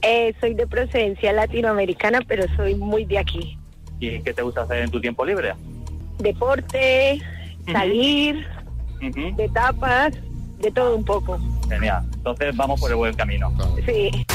[0.06, 3.58] Eh, soy de procedencia latinoamericana, pero soy muy de aquí.
[4.00, 5.54] ¿Y qué te gusta hacer en tu tiempo libre?
[6.18, 7.22] Deporte,
[7.72, 8.46] salir,
[9.00, 10.12] Ujú, de tapas,
[10.58, 11.38] de todo un poco.
[11.68, 12.02] Genial.
[12.14, 13.52] Entonces vamos por el buen camino.
[13.86, 14.26] Sí.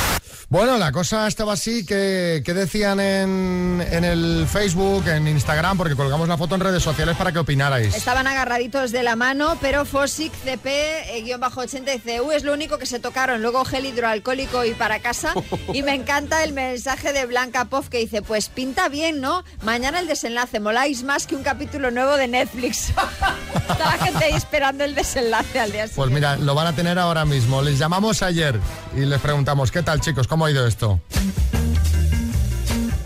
[0.49, 5.95] Bueno, la cosa estaba así que, que decían en, en el Facebook, en Instagram, porque
[5.95, 7.95] colgamos la foto en redes sociales para que opinarais.
[7.95, 12.43] Estaban agarraditos de la mano, pero Fosic CP, eh, guion bajo 80, dice, "Uh, es
[12.43, 15.33] lo único que se tocaron, luego gel hidroalcohólico y para casa.
[15.73, 19.43] Y me encanta el mensaje de Blanca Pov que dice, pues pinta bien, ¿no?
[19.61, 22.89] Mañana el desenlace, moláis más que un capítulo nuevo de Netflix.
[23.69, 25.95] Está la gente ahí esperando el desenlace al día siguiente.
[25.95, 27.61] Pues mira, lo van a tener ahora mismo.
[27.61, 28.59] Les llamamos ayer
[28.95, 30.27] y les preguntamos, ¿qué tal chicos?
[30.27, 30.99] ¿Cómo ha ido esto?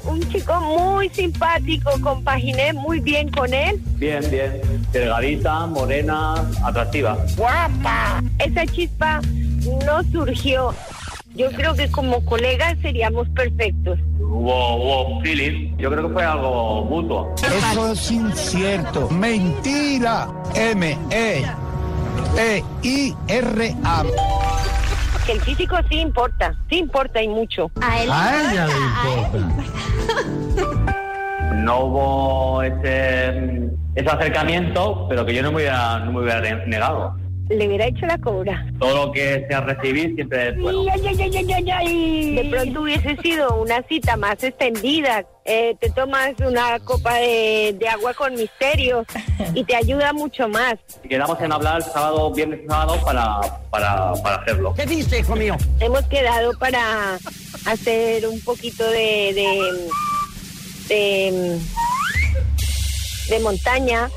[0.04, 3.82] Un chico muy simpático, compaginé muy bien con él.
[3.96, 4.62] Bien, bien.
[4.92, 7.18] Delgadita, morena, atractiva.
[7.36, 8.22] ¡Guapa!
[8.40, 9.22] Esa chispa
[9.86, 10.74] no surgió.
[11.36, 13.98] Yo creo que como colegas seríamos perfectos.
[14.20, 15.76] Hubo, hubo feeling.
[15.78, 17.34] Yo creo que fue algo mutuo.
[17.38, 19.10] Eso es incierto.
[19.10, 20.30] Mentira.
[20.54, 20.96] M
[22.38, 24.04] E T I R A.
[25.26, 27.72] Que el físico sí importa, sí importa y mucho.
[27.82, 28.74] A él A ella le
[29.22, 30.84] importa.
[31.56, 36.66] No hubo ese, ese acercamiento, pero que yo no me hubiera, no me hubiera ne-
[36.68, 37.16] negado.
[37.50, 38.66] Le hubiera hecho la cobra.
[38.80, 40.86] Todo lo que sea recibir siempre es bueno.
[40.92, 42.36] Ay, ay, ay, ay, ay, ay.
[42.36, 45.26] De pronto hubiese sido una cita más extendida.
[45.44, 49.06] Eh, te tomas una copa de, de agua con misterio
[49.54, 50.76] y te ayuda mucho más.
[51.08, 54.74] Quedamos en hablar sábado, viernes y sábado para, para, para hacerlo.
[54.74, 55.58] ¿Qué dice, hijo mío?
[55.82, 57.16] Hemos quedado para
[57.66, 61.60] hacer un poquito de de, de,
[63.30, 64.10] de montaña.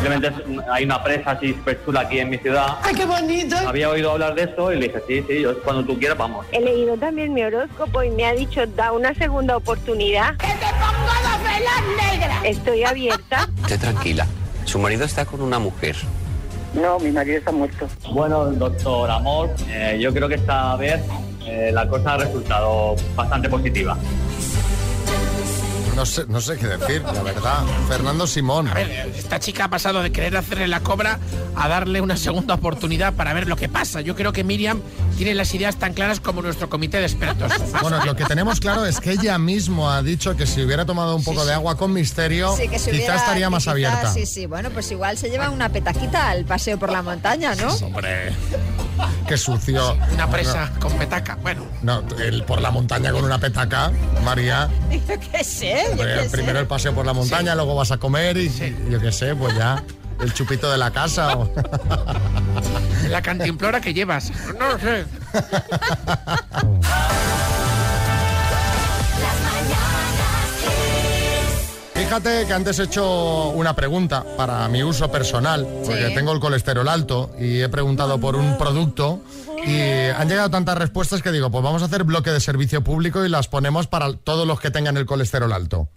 [0.00, 0.30] Simplemente
[0.70, 2.78] hay una presa así súper chula aquí en mi ciudad.
[2.82, 3.56] ¡Ay, qué bonito!
[3.66, 6.46] Había oído hablar de esto y le dije, sí, sí, yo cuando tú quieras vamos.
[6.52, 10.36] He leído también mi horóscopo y me ha dicho, da una segunda oportunidad.
[10.36, 12.44] ¡Que te pongo dos velas negras!
[12.44, 13.48] Estoy abierta.
[13.62, 14.26] Esté tranquila.
[14.66, 15.96] Su marido está con una mujer.
[16.74, 17.88] No, mi marido está muerto.
[18.12, 21.00] Bueno, doctor Amor, eh, yo creo que esta vez
[21.44, 23.98] eh, la cosa ha resultado bastante positiva.
[25.98, 27.58] No sé, no sé qué decir, la verdad.
[27.88, 28.68] Fernando Simón.
[28.68, 31.18] A ver, esta chica ha pasado de querer hacerle la cobra
[31.56, 34.00] a darle una segunda oportunidad para ver lo que pasa.
[34.00, 34.80] Yo creo que Miriam
[35.16, 37.50] tiene las ideas tan claras como nuestro comité de expertos.
[37.82, 41.16] Bueno, lo que tenemos claro es que ella mismo ha dicho que si hubiera tomado
[41.16, 44.12] un poco de agua con misterio, Sí, que quizá estaría que más quizá- abierta.
[44.14, 47.74] Sí, sí, bueno, pues igual se lleva una petaquita al paseo por la montaña, ¿no?
[47.74, 48.32] Hombre,
[49.26, 49.96] qué sucio.
[50.12, 51.36] Una presa con petaca.
[51.42, 53.90] Bueno, No, el por la montaña con una petaca,
[54.24, 54.68] María.
[54.90, 56.30] Yo qué sé, yo Hombre, qué sé.
[56.30, 58.50] primero el paseo por la montaña, luego vas a comer y
[58.90, 59.82] yo qué sé, pues ya.
[60.20, 61.36] El chupito de la casa.
[61.36, 61.52] o-
[63.08, 64.32] la cantimplora que llevas.
[64.58, 65.04] No lo sé.
[72.08, 76.14] fíjate que antes he hecho una pregunta para mi uso personal, porque Sí.
[76.14, 79.20] tengo el colesterol alto y he preguntado por un producto
[79.66, 83.26] y han llegado tantas respuestas que digo, pues vamos a hacer bloque de servicio público
[83.26, 85.90] y las ponemos para todos los que tengan el colesterol alto.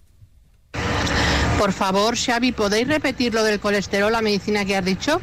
[1.58, 5.21] Por favor, Xavi, ¿podéis repetir lo del colesterol, la medicina que has dicho?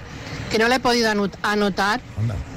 [0.50, 2.00] Que no la he podido anot- anotar,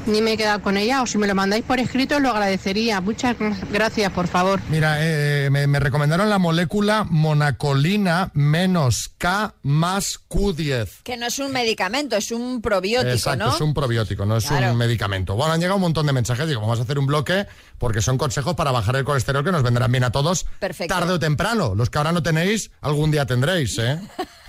[0.05, 2.29] ni me he quedado con ella, o si me lo mandáis por escrito os lo
[2.31, 3.01] agradecería.
[3.01, 4.61] Muchas gra- gracias, por favor.
[4.69, 11.01] Mira, eh, me, me recomendaron la molécula monacolina menos K más Q10.
[11.03, 13.53] Que no es un medicamento, es un probiótico, Exacto, ¿no?
[13.55, 14.71] es un probiótico, no es Claro.
[14.71, 15.35] un medicamento.
[15.35, 17.45] Bueno, han llegado un montón de mensajes, digo, vamos a hacer un bloque
[17.77, 20.93] porque son consejos para bajar el colesterol que nos vendrán bien a todos Perfecto.
[20.93, 21.75] tarde o temprano.
[21.75, 23.99] Los que ahora no tenéis, algún día tendréis, ¿eh?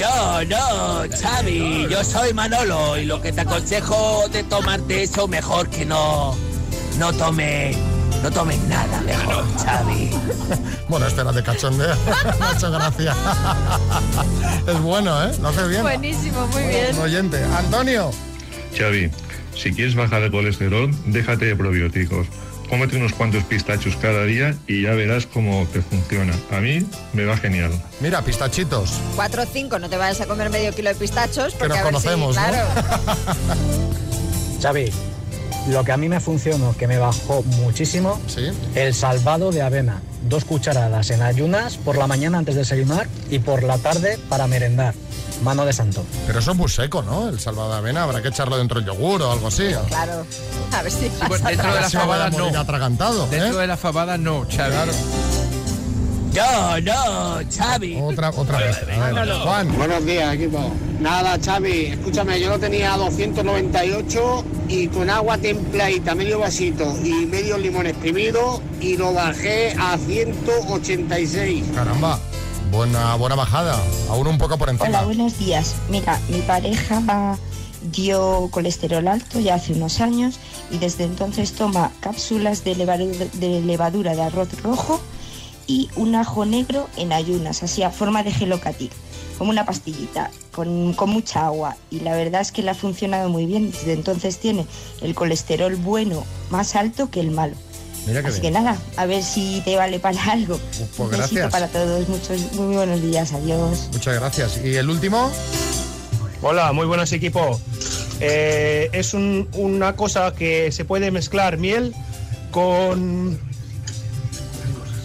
[0.00, 5.68] No, no, Xavi, yo soy Manolo y lo que te aconsejo de tomarte eso mejor
[5.68, 6.36] que no,
[6.98, 7.72] no tome,
[8.22, 10.10] no tomes nada mejor, Xavi.
[10.88, 11.94] Bueno, espera de cachondeo.
[12.40, 13.14] Me ha hecho gracia.
[14.66, 15.32] es bueno, ¿eh?
[15.42, 15.82] Lo hace bien.
[15.82, 16.96] Buenísimo, muy bien.
[16.96, 17.44] Un oyente.
[17.44, 18.10] Antonio.
[18.74, 19.10] Xavi,
[19.54, 22.26] si quieres bajar el colesterol, déjate de probióticos.
[22.68, 26.34] Cómete unos cuantos pistachos cada día y ya verás cómo te funciona.
[26.50, 27.72] A mí me va genial.
[28.00, 29.00] Mira, pistachitos.
[29.16, 31.82] 4 o 5, no te vayas a comer medio kilo de pistachos porque nos a
[31.82, 32.48] ver conocemos, si, ¿no?
[32.48, 32.68] claro.
[34.62, 34.92] Xavi,
[35.70, 38.20] lo que a mí me funcionó, que me bajó muchísimo,
[38.74, 40.02] el salvado de avena.
[40.28, 44.46] Dos cucharadas en ayunas por la mañana antes de desayunar y por la tarde para
[44.46, 44.94] merendar.
[45.42, 46.04] Mano de santo.
[46.26, 47.28] Pero eso es muy seco, ¿no?
[47.28, 49.68] El salvado de avena, habrá que echarlo dentro del yogur o algo así.
[49.88, 50.26] Claro.
[50.72, 52.60] A ver si pues pasa dentro de la fabada no.
[52.60, 53.24] atragantado.
[53.26, 53.28] ¿eh?
[53.30, 54.74] Dentro de la fabada no, Xavi.
[56.34, 58.00] No, no, Xavi.
[58.00, 58.76] Otra, otra vez.
[58.82, 59.76] A ver, Juan.
[59.76, 60.72] Buenos días, equipo.
[61.00, 67.26] Nada, Xavi, escúchame, yo lo tenía a 298 y con agua templadita, medio vasito y
[67.26, 71.64] medio limón exprimido y lo bajé a 186.
[71.74, 72.18] Caramba,
[72.70, 73.80] buena, buena bajada.
[74.10, 74.88] Aún un poco por encima.
[74.88, 75.76] Hola, buenos días.
[75.88, 77.38] Mira, mi pareja
[77.92, 80.38] dio colesterol alto ya hace unos años
[80.70, 85.00] y desde entonces toma cápsulas de levadura de, arroz rojo
[85.66, 88.90] y un ajo negro en ayunas, así a forma de gelocatic,
[89.36, 91.76] como una pastillita, con, con mucha agua.
[91.90, 93.70] Y la verdad es que le ha funcionado muy bien.
[93.70, 94.66] Desde entonces tiene
[95.02, 97.54] el colesterol bueno más alto que el malo.
[98.06, 98.42] Mira Así bien.
[98.42, 100.58] que nada, a ver si te vale para algo.
[100.96, 101.50] pues gracias.
[101.50, 103.88] para todos, muchos, muy buenos días, adiós.
[103.92, 104.60] Muchas gracias.
[104.64, 105.30] ¿Y el último?
[106.40, 107.60] Hola, muy buenas equipo.
[108.20, 111.94] Eh, es un- una cosa que se puede mezclar miel
[112.50, 113.38] con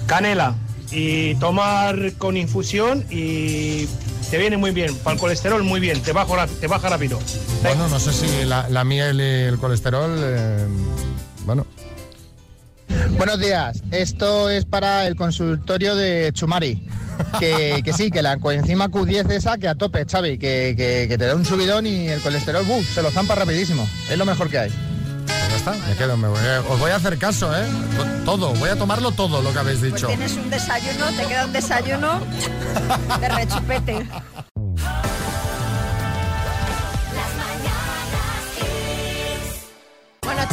[0.08, 0.56] canela
[0.92, 3.88] y tomar con infusión y
[4.32, 4.96] te viene muy bien.
[4.96, 7.20] Para el colesterol muy bien, te baja, te baja rápido.
[7.64, 10.16] Bueno, no sé si la, la miel y el colesterol.
[10.20, 10.66] eh.
[13.18, 16.86] Buenos días, esto es para el consultorio de Chumari.
[17.40, 21.18] Que, que sí, que la coenzima Q10 esa que a tope, Xavi, que, que- que
[21.18, 22.92] te da un subidón y el colesterol, ¡buf!
[22.92, 23.88] se lo zampa rapidísimo.
[24.10, 24.72] Es lo mejor que hay.
[24.72, 26.18] Pues ya está, me quedo.
[26.18, 27.66] me voy a- os voy a hacer caso, ¿eh?
[27.96, 30.08] To- Todo, voy a tomarlo todo lo que habéis Pues dicho.
[30.08, 32.20] tienes un desayuno, te queda un desayuno
[33.22, 34.08] de rechupete.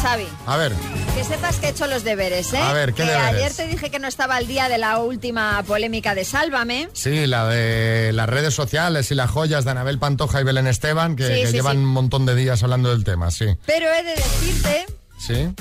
[0.02, 0.72] Xavi, A ver,
[1.14, 2.58] que sepas que he hecho los deberes, ¿eh?
[2.58, 3.34] A ver, ¿qué Que deberes?
[3.34, 6.88] Ayer te dije que no estaba al día de la última polémica de Sálvame.
[6.94, 11.16] sí, la de las redes sociales y las joyas de Anabel Pantoja y Belén Esteban,
[11.16, 11.82] que, Sí, que sí, llevan sí.
[11.82, 13.46] un montón de días hablando del tema, sí.
[13.66, 14.86] Pero he de decirte
[15.18, 15.54] ¿Sí?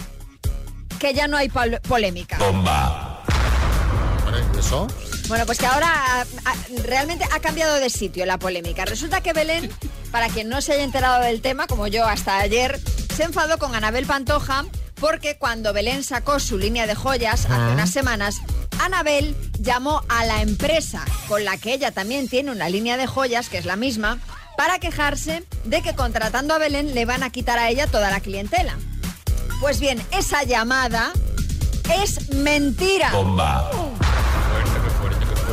[1.00, 2.38] que ya no hay pol- polémica.
[2.38, 3.24] Bomba.
[4.58, 4.88] ¿Eso?
[5.30, 8.84] Bueno, pues que ahora ah, ah, realmente ha cambiado de sitio la polémica.
[8.86, 9.70] Resulta que Belén,
[10.12, 12.80] para quien no se haya enterado del tema, como yo hasta ayer,
[13.16, 14.66] se enfadó con Anabel Pantoja
[15.00, 17.70] porque cuando Belén sacó su línea de joyas hace Ah.
[17.74, 18.38] unas semanas,
[18.80, 23.50] Anabel llamó a la empresa con la que ella también tiene una línea de joyas,
[23.50, 24.18] que es la misma,
[24.58, 28.20] para quejarse de que contratando a Belén le van a quitar a ella toda la
[28.20, 28.78] clientela.
[29.62, 31.12] Pues bien, esa llamada
[32.04, 33.12] es mentira.
[33.12, 33.70] Bomba.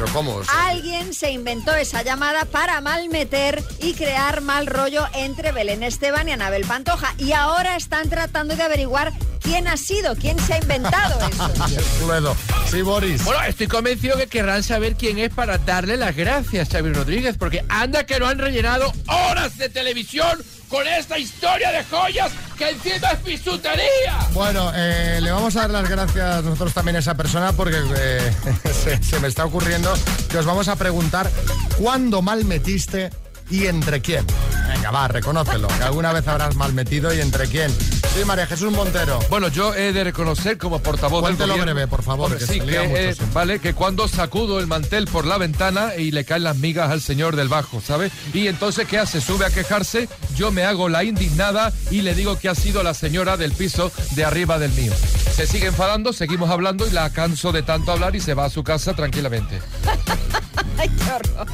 [0.06, 0.40] Pero ¿cómo?
[0.48, 6.32] Alguien se inventó esa llamada para malmeter y crear mal rollo entre Belén Esteban y
[6.32, 7.14] Anabel Pantoja.
[7.18, 12.36] Y ahora están tratando de averiguar quién ha sido, quién se ha inventado eso.
[12.70, 13.24] Sí, Boris.
[13.24, 17.64] Bueno, estoy convencido que querrán saber quién es para darle las gracias, Xavi Rodríguez, porque
[17.68, 23.10] anda que no han rellenado horas de televisión con esta historia de joyas que encima
[23.12, 24.18] es bisutería.
[24.32, 28.32] Bueno, eh, le vamos a dar las gracias nosotros también a esa persona porque eh,
[29.02, 29.92] se, me está ocurriendo
[30.30, 31.30] que os vamos a preguntar
[31.78, 33.10] cuándo mal metiste
[33.50, 34.26] y entre quién.
[34.68, 37.72] Venga, va, reconócelo, que alguna vez habrás mal metido y entre quién.
[38.16, 39.18] Sí, María Jesús Montero.
[39.28, 41.74] Bueno, yo he de reconocer como portavoz Cuéntelo del gobierno...
[41.74, 45.06] breve, por favor, Hombre, que sí, que, mucho eh, vale, que cuando sacudo el mantel
[45.06, 48.12] por la ventana y le caen las migas al señor del bajo, ¿sabes?
[48.32, 49.20] Y entonces, ¿qué hace?
[49.20, 52.94] Sube a quejarse, yo me hago la indignada y le digo que ha sido la
[52.94, 54.94] señora del piso de arriba del mío.
[55.34, 58.50] Se sigue enfadando, seguimos hablando y la canso de tanto hablar y se va a
[58.50, 59.60] su casa tranquilamente.
[60.78, 61.46] Ay, qué horror.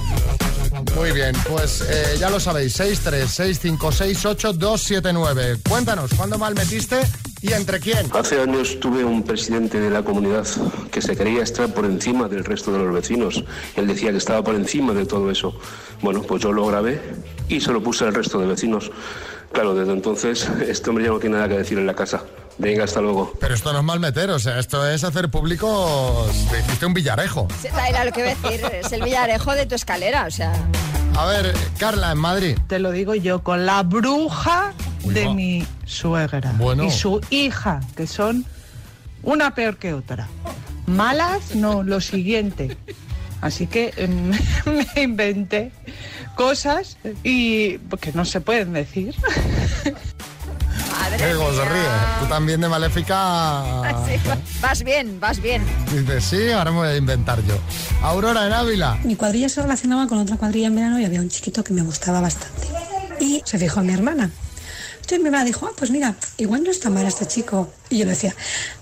[0.95, 5.61] Muy bien, pues eh, ya lo sabéis, 636568279.
[5.69, 7.01] Cuéntanos, ¿cuándo mal metiste
[7.41, 8.11] y entre quién?
[8.13, 10.47] Hace años tuve un presidente de la comunidad
[10.91, 13.43] que se quería estar por encima del resto de los vecinos.
[13.75, 15.55] Él decía que estaba por encima de todo eso.
[16.03, 17.01] Bueno, pues yo lo grabé
[17.49, 18.91] y se lo puse al resto de vecinos.
[19.53, 22.23] Claro, desde entonces este hombre ya no tiene nada que decir en la casa.
[22.59, 23.33] Venga, hasta luego.
[23.41, 26.27] Pero esto no es mal meter, o sea, esto es hacer público.
[26.51, 27.49] Te hiciste un villarejo.
[27.61, 30.53] Sí, Era lo que iba a decir, es el villarejo de tu escalera, o sea...
[31.17, 32.59] A ver, Carla, en Madrid.
[32.69, 34.73] Te lo digo yo, con la bruja
[35.05, 35.35] de va.
[35.35, 36.85] mi suegra Bueno.
[36.85, 38.47] y su hija, que son
[39.23, 40.27] una peor que otra.
[40.87, 42.77] Malas, no, lo siguiente.
[43.43, 44.31] Así que em,
[44.95, 45.71] me inventé
[46.35, 49.15] cosas y que no se pueden decir.
[51.19, 51.89] Eh, cómo se ríe.
[52.21, 53.65] Tú también de maléfica.
[54.07, 54.19] Sí,
[54.61, 55.63] vas bien, vas bien.
[55.93, 57.55] Dices, sí, ahora me voy a inventar yo.
[58.03, 58.99] Aurora en Ávila.
[59.05, 61.83] Mi cuadrilla se relacionaba con otra cuadrilla en verano y había un chiquito que me
[61.83, 62.69] gustaba bastante.
[63.21, 64.31] Y se fijó en mi hermana.
[64.97, 67.73] Entonces mi hermana dijo, ah, pues mira, igual no está mal este chico.
[67.91, 68.35] Y yo le decía,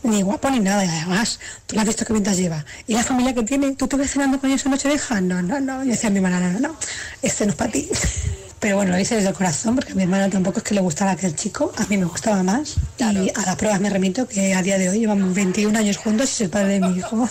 [0.03, 2.65] ni guapo ni nada, y además, tú lo has visto qué pintas lleva.
[2.87, 3.75] ¿Y la familia que tiene?
[3.75, 5.21] ¿Tú te ves cenando con ellos en Nochevieja?
[5.21, 5.85] No, no, no.
[5.85, 6.77] Y decía mi hermana, no, no, no,
[7.23, 7.89] este no es para ti.
[8.61, 10.83] Pero bueno, lo hice desde el corazón, porque a mi hermana tampoco es que le
[10.83, 12.77] gustara aquel chico, a mí me gustaba más.
[12.99, 13.13] Y a
[13.47, 16.45] las pruebas me remito que a día de hoy llevamos 21 años juntos y soy
[16.45, 17.27] el padre de mi hijo.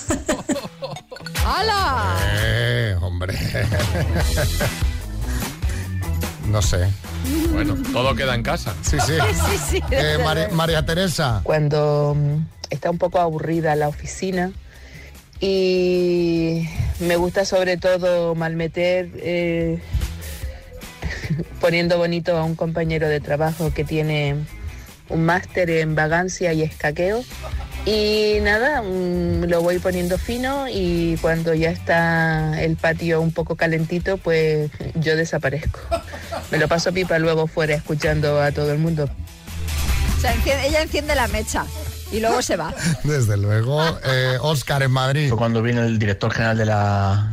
[1.45, 2.15] ¡Hala!
[2.33, 3.37] Eh, hombre.
[6.47, 6.87] no sé.
[7.53, 8.73] Bueno, todo queda en casa.
[8.81, 9.13] Sí, sí.
[9.49, 10.47] Sí, sí, Eh.
[10.51, 11.41] María Teresa.
[11.43, 14.51] cuando mm, está un poco aburrida la oficina
[15.39, 16.67] y
[16.99, 19.79] me gusta sobre todo malmeter eh,
[21.61, 24.35] poniendo bonito a un compañero de trabajo que tiene
[25.09, 27.23] un máster en vagancia y escaqueo
[27.85, 34.17] y nada, lo voy poniendo fino y cuando ya está el patio un poco calentito
[34.17, 35.79] pues yo desaparezco.
[36.51, 39.09] Me lo paso pipa luego fuera escuchando a todo el mundo.
[40.17, 41.65] O sea, enciende- ella enciende la mecha
[42.11, 42.73] y luego se va.
[43.03, 43.81] Desde luego.
[44.05, 45.29] Eh, Oscar en Madrid.
[45.29, 47.31] Fue cuando vino el director general de la,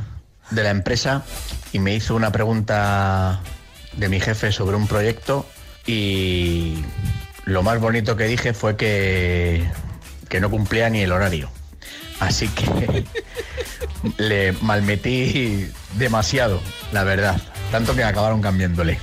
[0.50, 1.24] de la empresa
[1.72, 3.40] y me hizo una pregunta
[3.96, 5.46] de mi jefe sobre un proyecto
[5.86, 6.84] y
[7.44, 9.68] lo más bonito que dije fue que,
[10.28, 11.50] que no cumplía ni el horario.
[12.20, 13.04] Así que
[14.16, 16.60] le malmetí demasiado,
[16.92, 17.40] la verdad.
[17.70, 18.98] Tanto que acabaron cambiándole.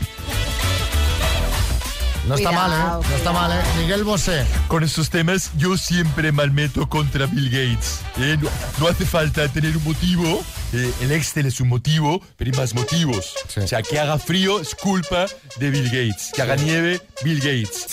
[2.27, 3.07] No está mal, ¿eh?
[3.09, 3.61] No está mal, ¿eh?
[3.77, 4.45] Miguel Bosé.
[4.69, 7.99] Con estos temas yo siempre malmeto contra Bill Gates.
[8.17, 8.37] ¿eh?
[8.41, 10.41] No, no hace falta tener un motivo.
[10.73, 13.35] Eh, el Excel es un motivo, pero hay más motivos.
[13.57, 16.31] O sea, que haga frío es culpa de Bill Gates.
[16.33, 17.87] Que haga nieve, Bill Gates.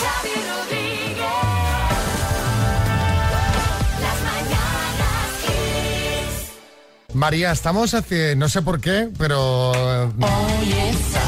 [7.14, 10.12] María, estamos haciendo, no sé por qué, pero...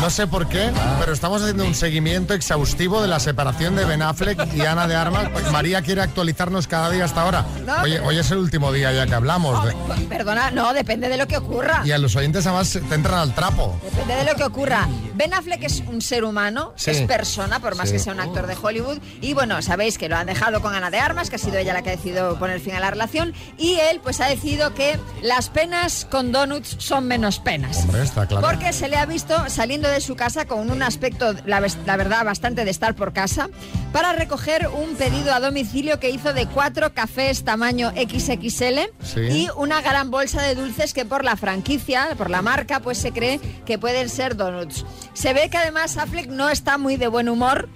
[0.01, 4.03] No sé por qué, pero estamos haciendo un seguimiento exhaustivo de la separación de Ben
[4.03, 5.29] Affleck y Ana de Armas.
[5.53, 7.45] María quiere actualizarnos cada día hasta ahora.
[7.83, 9.65] Oye, hoy es el último día ya que hablamos.
[9.65, 9.73] de-
[10.09, 11.83] Perdona, no, depende de lo que ocurra.
[11.85, 13.79] y a los oyentes además te entran al trapo.
[13.85, 14.89] Depende de lo que ocurra.
[15.15, 16.91] Ben Affleck es un ser humano, Sí.
[16.91, 17.95] es persona, por más Sí.
[17.95, 18.99] que sea un actor de Hollywood.
[19.21, 21.73] Y bueno, sabéis que lo han dejado con Ana de Armas, que ha sido ella
[21.75, 23.35] la que ha decidido poner fin a la relación.
[23.57, 25.72] Y él pues ha decidido que las penas
[26.11, 27.79] con donuts son menos penas.
[27.85, 28.47] Hombre, está claro.
[28.47, 32.25] Porque se le ha visto saliendo de su casa con un aspecto, la, la verdad,
[32.25, 33.49] bastante de estar por casa,
[33.93, 39.21] para recoger un pedido a domicilio que hizo de cuatro cafés tamaño XXL Sí.
[39.21, 43.13] y una gran bolsa de dulces que por la franquicia, por la marca, pues se
[43.13, 44.85] cree que pueden ser donuts.
[45.15, 47.69] Se ve que además Affleck no está muy de buen humor.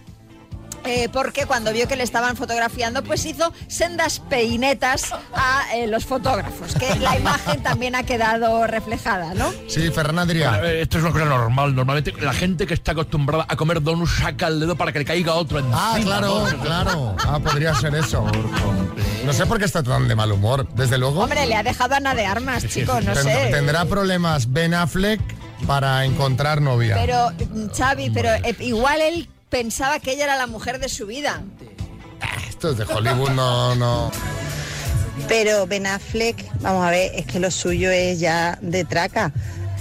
[0.87, 6.05] Eh, porque cuando vio que le estaban fotografiando, pues hizo sendas peinetas a eh, los
[6.05, 9.53] fotógrafos, que la imagen también ha quedado reflejada, ¿no?
[9.68, 10.51] Sí, Ferran Adrià.
[10.59, 11.75] Bueno, Esto es una cosa normal.
[11.75, 15.05] Normalmente la gente que está acostumbrada a comer donuts saca el dedo para que le
[15.05, 15.94] caiga otro encima.
[15.94, 16.59] Ah, claro, ¿no?
[16.62, 17.16] claro.
[17.27, 18.25] Ah, podría ser eso.
[19.24, 20.68] No sé por qué está tan de mal humor.
[20.74, 23.49] Desde luego, Hombre, le ha dejado a Ana de Armas, chicos, no sé.
[23.51, 25.20] tendrá problemas Ben Affleck
[25.66, 26.97] para encontrar novia.
[26.97, 31.07] Pero, mm, Xavi, pero eh, igual él pensaba que ella era la mujer de su
[31.07, 31.42] vida.
[32.49, 34.11] Esto es de Hollywood, no, no.
[35.28, 39.32] Pero Ben Affleck, vamos a ver, es que lo suyo es ya de traca.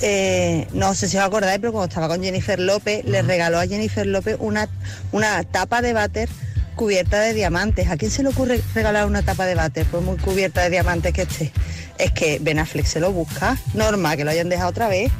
[0.02, 3.68] Eh, no sé si os acordáis, pero cuando estaba con Jennifer López, le regaló a
[3.68, 4.68] Jennifer López una,
[5.12, 6.30] una tapa de váter
[6.76, 7.90] cubierta de diamantes.
[7.90, 11.14] ¿A quién se le ocurre regalar una tapa de váter por muy cubierta de diamantes
[11.14, 11.52] que esté?
[11.98, 13.58] Es que Ben Affleck se lo busca.
[13.74, 15.12] Norma, que lo hayan dejado otra vez.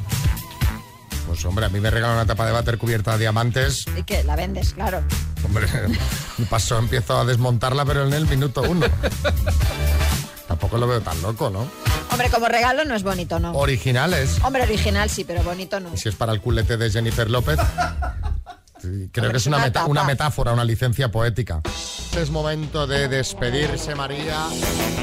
[1.36, 3.84] Pues hombre, a mí me regalan una tapa de váter cubierta de diamantes.
[3.94, 5.02] Y que la vendes, claro.
[5.44, 5.66] Hombre,
[6.48, 8.86] paso empiezo a desmontarla, pero en el minuto uno.
[10.48, 11.70] Tampoco lo veo tan loco, ¿no?
[12.10, 13.52] Hombre, como regalo no es bonito, ¿no?
[13.52, 14.38] Originales.
[14.44, 15.92] Hombre, original sí, pero bonito no.
[15.92, 17.58] Y si es para el culete de Jennifer López.
[19.12, 21.60] Creo que es una, meta- una metáfora, una licencia poética.
[22.16, 24.46] Es momento de despedirse, María.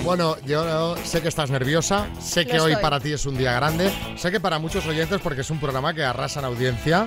[0.04, 3.92] Bueno, yo sé que estás nerviosa, sé que hoy para ti es un día grande,
[4.18, 7.06] sé que para muchos oyentes, porque es un programa que arrasa en audiencia,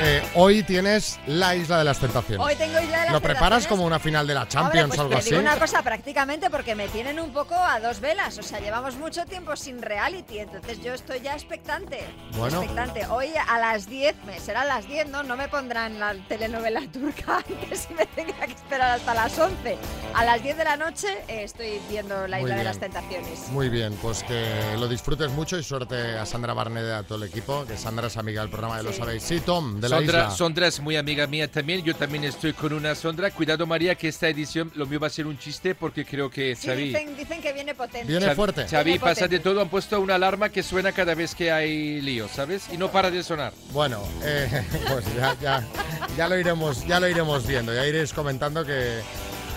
[0.00, 2.44] eh, hoy tienes la Isla de las Tentaciones.
[2.44, 5.02] Hoy tengo Isla de las ¿Lo preparas como una final de la Champions pues o
[5.02, 5.30] algo te así?
[5.30, 8.36] digo una cosa prácticamente porque me tienen un poco a dos velas.
[8.38, 12.00] O sea, llevamos mucho tiempo sin reality, entonces yo estoy ya expectante.
[12.36, 12.58] Bueno.
[12.60, 13.06] Expectante.
[13.06, 15.22] Hoy a las 10, me- será a las 10, ¿no?
[15.22, 19.78] No me pondrán la telenovela turca antes y me tenga que esperar hasta las 11.
[20.14, 23.48] A las 10 de la noche eh, estoy viendo La Muy Isla de las Tentaciones.
[23.50, 27.18] Muy bien, pues que lo disfrutes mucho y suerte a Sandra Barnett y a todo
[27.22, 29.22] el equipo, que Sandra es amiga del programa, ya lo sabéis.
[29.22, 30.30] Sí, Tom, de la Sondra, isla.
[30.30, 31.82] Sondra es muy amiga mía también.
[31.84, 33.30] Yo también estoy con una Sondra.
[33.30, 36.54] Cuidado, María, que esta edición lo mío va a ser un chiste porque creo que
[36.56, 36.84] Sí, Xavi.
[36.88, 38.12] dicen, dicen que viene potente.
[38.12, 39.60] Xavi- Xavi, Viene pasa de todo.
[39.60, 42.64] Han puesto una alarma que suena cada vez que hay lío, ¿sabes?
[42.72, 43.52] Y no para de sonar.
[43.72, 45.64] Bueno, eh, pues ya, ya,
[46.16, 49.00] ya lo iremos, ya lo iremos viendo, ya iréis comentando que,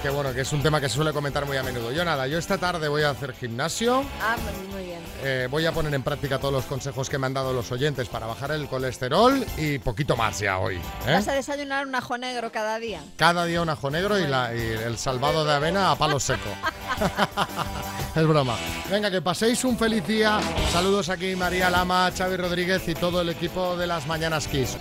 [0.01, 1.91] que bueno, que es un tema que se suele comentar muy a menudo.
[1.91, 4.03] Yo nada, yo esta tarde voy a hacer gimnasio.
[4.21, 5.01] Ah, muy, muy bien.
[5.23, 8.07] eh, voy a poner en práctica todos los consejos que me han dado los oyentes
[8.07, 10.75] para bajar el colesterol y poquito más ya hoy.
[10.75, 11.13] ¿eh?
[11.13, 13.01] ¿Vas a desayunar un ajo negro cada día?
[13.17, 16.49] Cada día un ajo negro y, la- y el salvado de avena a palo seco.
[18.15, 18.55] es broma.
[18.89, 20.39] Venga, que paséis un feliz día.
[20.71, 24.77] Saludos aquí María Lama, Xavi Rodríguez y todo el equipo de las Mañanas Kiss.